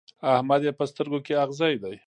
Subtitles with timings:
[0.33, 1.95] احمد يې په سترګو کې اغزی دی.